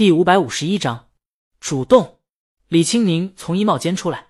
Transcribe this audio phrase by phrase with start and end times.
[0.00, 1.10] 第五百五十一章
[1.60, 2.20] 主动。
[2.68, 4.28] 李青宁从衣帽间出来，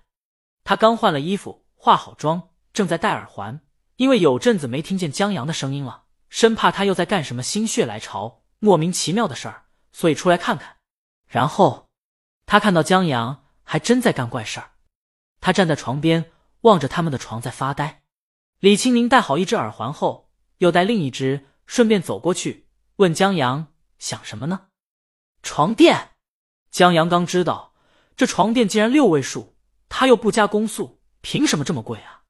[0.65, 3.61] 他刚换了衣服，化好妆，正在戴耳环。
[3.95, 10.75] 因为有阵子没听见江阳的声音了，生怕他又在干什么心血来潮、莫名其妙的事儿，所以出来看看。
[11.25, 11.87] 然后
[12.45, 14.71] 他看到江阳还真在干怪事儿。
[15.39, 16.33] 他站在床边，
[16.63, 18.03] 望着他们的床在发呆。
[18.59, 22.67] 李青宁戴好一只耳环后，又戴另一只，顺便走过去
[22.97, 23.67] 问江阳
[23.97, 24.67] 想什么呢？
[25.43, 26.11] 床垫，
[26.69, 27.73] 江阳刚知道
[28.15, 29.55] 这床垫竟然六位数，
[29.89, 32.23] 他又不加攻速，凭什么这么贵啊？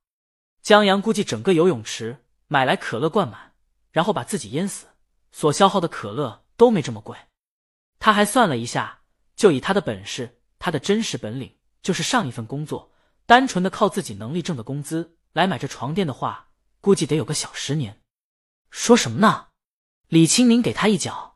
[0.61, 3.53] 江阳估计整个游泳池买来可乐灌满，
[3.91, 4.87] 然后把自己淹死，
[5.31, 7.17] 所消耗的可乐都没这么贵。
[7.99, 9.01] 他还算了一下，
[9.35, 12.91] 就以他的本事，他的真实本领就是上一份工作，
[13.25, 18.01] 单纯的靠自己能力挣的工资来买这床垫的话，估计得有个小十年。
[18.69, 19.47] 说什么呢？
[20.07, 21.30] 李清明给他一脚。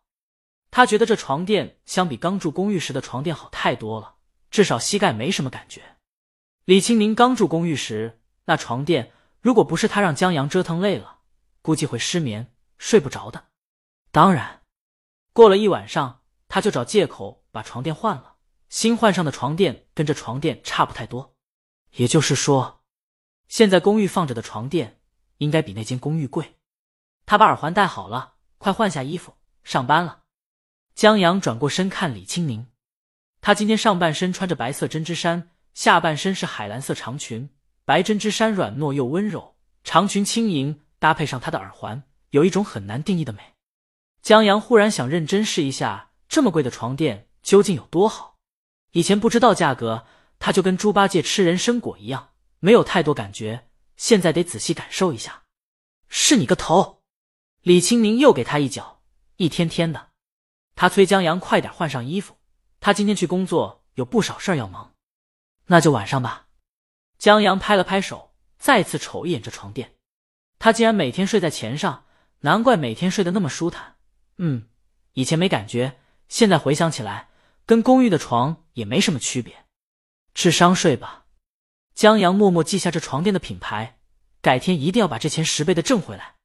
[0.76, 4.16] 他觉得这床垫相比刚住公寓时的床垫好太多了，
[4.52, 5.96] 至少膝盖没什么感觉。
[6.66, 11.20] 李青宁刚住公寓时，那床垫如果不是他让江阳折腾累了，
[11.62, 13.46] 估计会失眠睡不着的。
[14.12, 14.64] 当然，
[15.32, 18.36] 过了一晚上，他就找借口把床垫换了。
[18.68, 21.38] 新换上的床垫跟这床垫差不太多，
[21.92, 22.84] 也就是说，
[23.48, 25.00] 现在公寓放着的床垫
[25.38, 26.58] 应该比那间公寓贵。
[27.26, 30.24] 他把耳环戴好了，快换下衣服，上班了。
[30.96, 32.68] 江阳转过身看李青宁，
[33.42, 37.50] 他今天上半身穿着白色针织衫，下半身是海蓝色长裙。
[37.84, 43.42] 白针织衫软糯又温柔，长裙轻盈，搭配上他的耳环，有一种很难定义的美。
[44.22, 48.38] 江阳忽然想认真试一下，这么贵的床垫究竟有多好。
[48.94, 50.08] 以前不知道价格，
[50.40, 52.30] 他就跟猪八戒吃人参果一样，
[52.62, 53.68] 没有太多感觉。
[53.98, 55.44] 现在得仔细感受一下。
[56.08, 57.02] 是你个头！
[57.64, 59.02] 李青宁又给他一脚，
[59.36, 60.12] 一天天的。
[60.76, 62.38] 他催江阳快点换上衣服，
[62.80, 64.94] 他今天去工作有不少事儿要忙，
[65.68, 66.48] 那就晚上吧。
[67.18, 69.96] 江阳拍了拍手，再次瞅一眼这床垫，
[70.60, 72.06] 他竟然每天睡在钱上，
[72.42, 73.96] 难怪每天睡得那么舒坦。
[74.38, 74.68] 嗯，
[75.14, 77.30] 以前没感觉，现在回想起来，
[77.66, 79.66] 跟公寓的床也没什么区别。
[80.34, 81.26] 智商税吧。
[81.94, 84.00] 江阳默默记下这床垫的品牌，
[84.42, 86.36] 改天一定要把这钱十倍的挣回来。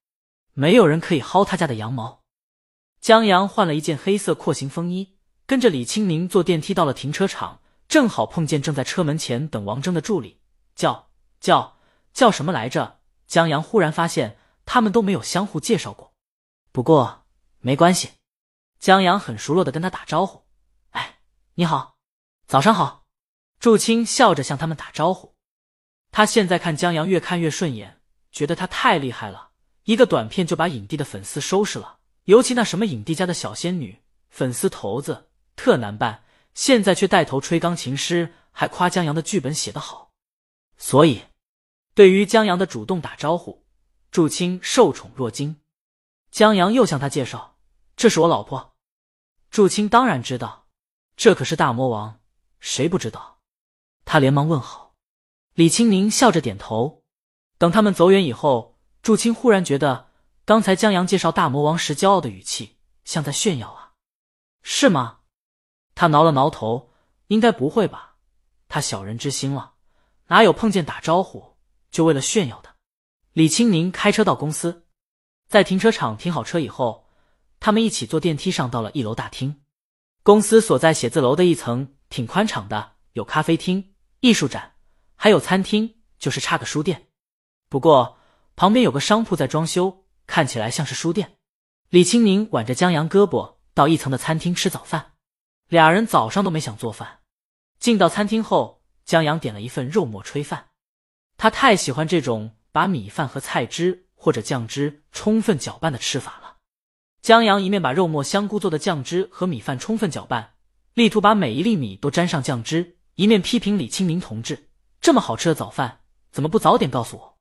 [0.53, 2.20] 没有人可以薅他家的羊毛。
[3.01, 5.17] 江阳换了一件黑色廓形风衣，
[5.47, 10.39] 跟着李清明坐电梯到了停车场，正好碰见正在车门前等王峥的助理，
[10.75, 11.09] 叫
[11.41, 11.79] 叫
[12.13, 13.01] 叫什么来着？
[13.27, 16.13] 江阳忽然发现他们都没有相互介绍过，
[16.73, 17.25] 不过
[17.61, 18.11] 没关系，
[18.79, 20.45] 江阳很熟络的跟他打招呼
[20.91, 21.21] ：“哎，
[21.55, 21.97] 你好，
[22.47, 23.07] 早上好。”
[23.61, 25.35] 祝清笑着向他们打招呼。
[26.11, 28.01] 他现在看江阳越看越顺眼，
[28.33, 29.51] 觉得他太厉害了，
[29.85, 32.00] 一个短片就把影帝的粉丝收拾了。
[32.25, 40.13] 尤其那什么影帝家的小仙女粉丝头子特难办，现在却带头吹钢琴师，还夸江阳的剧本写得好。
[40.77, 41.23] 所以，
[41.95, 43.65] 对于江阳的主动打招呼，
[44.11, 45.57] 祝青受宠若惊。
[46.31, 47.57] 江阳又向他介绍
[47.97, 48.77] ：“这是我老婆。”
[49.51, 50.69] 祝青当然知道，
[51.17, 52.21] 这可是大魔王，
[52.61, 53.41] 谁不知道？
[54.05, 54.95] 他连忙问好。
[55.55, 57.03] 李青宁笑着点头。
[57.59, 60.10] 等他们走远以后，祝青忽然觉得。
[60.51, 63.93] 刚才江阳介绍大魔王时骄傲的语气，像在炫耀啊，
[64.63, 65.19] 是吗？
[65.95, 66.91] 他挠了挠头，
[67.29, 68.17] 应该不会吧？
[68.67, 69.75] 他小人之心了，
[70.27, 71.55] 哪有碰见打招呼
[71.93, 72.71] 就为了炫耀的？
[73.33, 74.89] 李青宁开车到公司，
[75.47, 77.07] 在停车场停好车以后，
[77.61, 79.63] 他们一起坐电梯上到了一楼大厅。
[80.25, 84.73] 公司所在写字楼的一层挺宽敞的，有咖啡厅、艺术展，
[85.15, 87.07] 还有餐厅，就是差个书店。
[87.69, 88.19] 不过
[88.57, 90.07] 旁边有个商铺在装修。
[90.31, 91.39] 看起来像是书店。
[91.89, 95.15] 李青宁挽着江阳胳膊到一层的餐厅吃早饭，
[95.67, 97.19] 俩人早上都没想做饭。
[97.81, 100.69] 进到餐厅后，江阳点了一份肉末炊饭。
[101.37, 106.59] 他太喜欢这种把米饭和菜汁或者酱汁充分搅拌的吃法了。
[107.21, 110.53] 江阳一面把肉末香菇做的酱汁和米饭充分搅拌，
[110.95, 114.71] 力图把每一粒米都沾上酱汁，一面批评李青宁同志
[115.03, 117.39] ：“这么好吃的早饭，怎么不早点告诉我？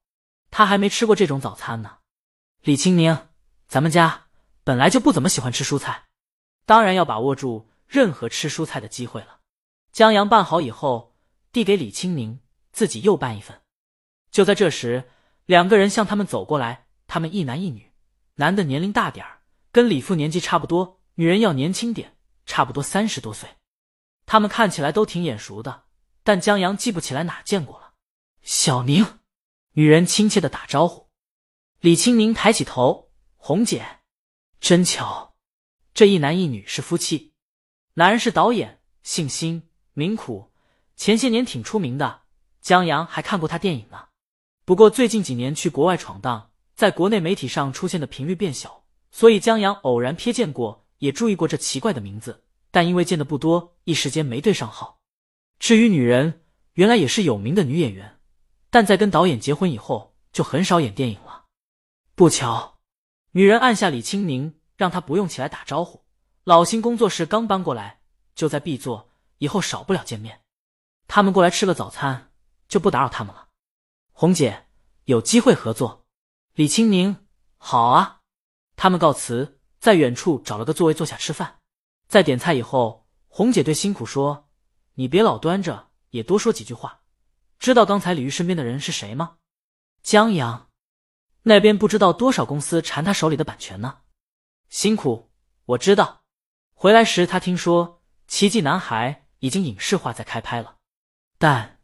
[0.49, 1.97] 他还没吃过这种早餐呢。”
[2.61, 3.29] 李青宁，
[3.69, 4.25] 咱们家
[4.65, 6.07] 本来就不怎么喜欢吃蔬菜，
[6.65, 9.39] 当然要把握住任何吃蔬菜的机会了。
[9.93, 11.15] 江阳拌好以后，
[11.53, 12.41] 递给李青宁，
[12.73, 13.61] 自己又拌一份。
[14.29, 15.09] 就在这时，
[15.45, 17.93] 两个人向他们走过来，他们一男一女，
[18.35, 19.39] 男的年龄大点儿，
[19.71, 23.49] 跟李父年纪差不多；女人要年轻点，差不多三十多岁。
[24.25, 25.85] 他们看起来都挺眼熟的，
[26.23, 27.93] 但江阳记不起来哪见过了。
[28.41, 29.19] 小宁，
[29.71, 31.08] 女人亲切的打招呼。
[31.81, 33.85] 李青宁抬起头，红姐，
[34.59, 35.35] 真巧，
[35.93, 37.31] 这一男一女是夫妻。
[37.93, 40.51] 男人是导演，姓辛，名苦，
[40.97, 42.23] 前些年挺出名的。
[42.59, 44.07] 江阳还看过他电影呢。
[44.65, 54.99] 不过最近几年去国外闯荡，在国内媒体上出现的频率变小，所以江阳偶然瞥见过，也注意过这奇怪的名字，但因为见的不多，一时间没对上号。
[55.59, 56.41] 至于女人，
[56.73, 58.19] 原来也是有名的女演员，
[58.69, 61.28] 但在跟导演结婚以后，就很少演电影了。
[62.19, 62.79] 不巧，
[63.31, 66.03] 女人按下李青宁，让他不用起来打招呼。
[66.43, 68.01] 老辛工作室刚搬过来，
[68.35, 70.41] 就在 B 座，以后少不了见面。
[71.07, 72.33] 他们过来吃了早餐，
[72.67, 73.47] 就不打扰他们了。
[74.11, 74.65] 红姐，
[75.05, 76.07] 有机会合作。
[76.55, 77.25] 李青宁，
[77.55, 78.19] 好啊。
[78.75, 81.59] 他们告辞，在远处找了个座位坐下吃饭。
[82.09, 84.49] 在点菜以后，红姐对辛苦说
[84.95, 86.99] ：“你别老端着，也多说几句话。
[87.59, 89.37] 知道刚才李玉身边的人是谁吗？
[90.03, 90.68] 江阳。
[91.43, 93.99] 那边不知道多少公司缠他手里的版权呢。
[94.69, 95.31] 辛苦，
[95.65, 96.23] 我知道。
[96.73, 98.01] 回来时他听说
[98.31, 100.77] 《奇迹男孩》已经影视化在开拍了，
[101.37, 101.77] 但……”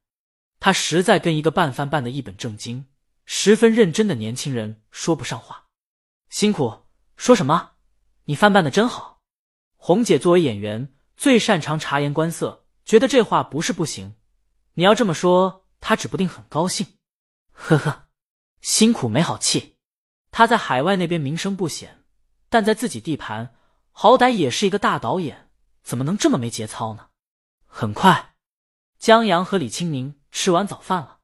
[0.57, 2.87] 他实在跟一个半翻半的一本正经、
[3.25, 5.65] 十分认真的年轻人说不上话。
[6.29, 6.85] 辛苦
[7.17, 7.73] 说什么？
[8.23, 9.21] 你翻办的真好。
[9.75, 14.15] 红姐作为演员，最擅长察言观色，觉得这话不是不行。
[14.73, 16.97] 你要这么说，他指不定很高兴。
[17.51, 18.04] 呵呵，
[18.65, 19.75] 辛苦没好气。
[20.31, 22.03] 他在海外那边名声不显，
[22.49, 23.55] 但在自己地盘，
[23.91, 25.51] 好歹也是一个大导演，
[25.83, 27.09] 怎么能这么没节操呢？
[27.67, 28.33] 很快，
[28.97, 30.19] 江阳和李青明。
[30.31, 31.19] 吃完早饭了，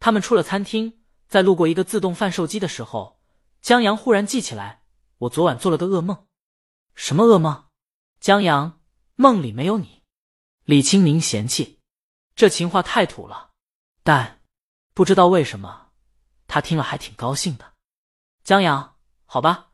[0.00, 3.20] 他们出了餐厅，在路过一个自动贩售机的时候，
[3.60, 4.82] 江阳忽然记起来
[5.18, 6.26] ：“我昨晚做了个噩梦。
[6.96, 7.66] ”“什么噩梦？”
[8.18, 8.80] 江阳
[9.14, 10.02] ：“梦里没有你。”
[10.64, 11.80] 李青明嫌弃
[12.34, 13.50] ：“这情话太土了。”
[14.02, 14.40] 但
[14.94, 15.87] 不知道为什么，
[16.48, 17.74] 他听了还挺高兴的。
[18.42, 19.68] 江阳：“好吧，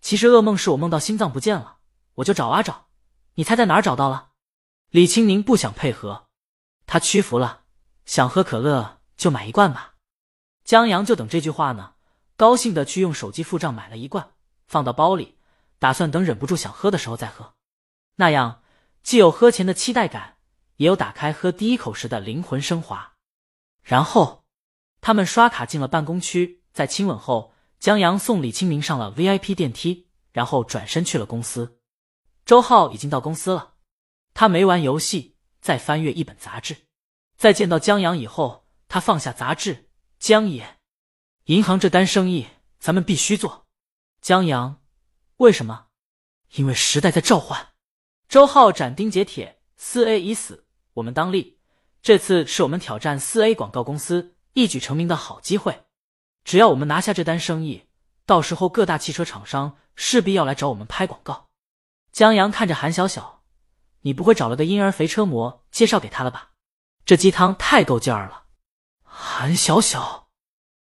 [0.00, 1.78] 其实噩梦是我梦到心脏不见了，
[2.16, 2.86] 我就找啊找，
[3.34, 4.28] 你猜在哪儿找到了？”
[4.90, 6.28] 李青宁不想配合，
[6.86, 7.62] 他屈服了。
[8.04, 9.94] 想喝可乐就买一罐吧，
[10.64, 11.94] 江阳就等这句话呢，
[12.36, 14.32] 高兴的去用手机付账买了一罐，
[14.66, 15.38] 放到包里，
[15.78, 17.54] 打算等忍不住想喝的时候再喝，
[18.16, 18.62] 那样
[19.02, 20.36] 既有喝前的期待感，
[20.76, 23.14] 也有打开喝第一口时的灵魂升华。
[23.82, 24.41] 然后
[25.02, 31.80] 他们刷卡进了办公区，在亲吻后，江阳送李清明上了 VIP 电梯，然后转身去了公司。
[32.46, 33.74] 周浩已经到公司了，
[34.32, 36.86] 他没玩游戏，在翻阅一本杂志。
[37.36, 39.90] 在见到江阳以后，他放下杂志。
[40.20, 40.78] 江爷，
[41.46, 42.46] 银行这单生意
[42.78, 43.66] 咱们必须做。
[44.20, 44.80] 江阳，
[45.38, 45.86] 为什么？
[46.54, 47.70] 因为时代在召唤。
[48.28, 51.58] 周浩斩钉截铁：四 A 已死，我们当立。
[52.00, 55.84] 这次是我们挑战四 A 广告公司一举成名的好机会。
[56.44, 57.86] 只要我们拿下这单生意，
[58.26, 61.48] 到时候各大汽车厂商势必要来找我们拍广告。
[62.12, 63.42] 江阳看着韩小小
[64.02, 66.50] ：“你不会找了个婴儿肥车模介绍给他了吧？”
[67.06, 68.44] 这鸡汤太够劲儿了，
[69.02, 70.28] 韩小小，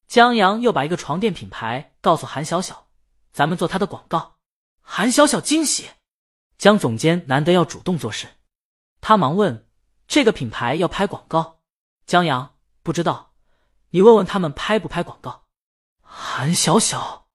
[0.07, 2.89] 江阳又把一个床垫品牌告诉韩小小，
[3.33, 4.37] 咱们做他的广告。
[4.81, 5.91] 韩小小惊喜，
[6.57, 8.27] 江总监难得要主动做事，
[9.01, 9.67] 他忙问：
[10.07, 11.61] 这个品牌要拍广告？
[12.07, 13.28] 江阳不知道，
[13.91, 15.45] 你问问他们拍不拍广告。
[16.01, 17.27] 韩小小。